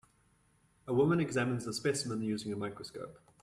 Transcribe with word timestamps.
A 0.87 0.93
woman 0.95 1.19
examines 1.19 1.67
a 1.67 1.73
specimen 1.73 2.23
using 2.23 2.51
a 2.51 2.55
microscope 2.55 3.19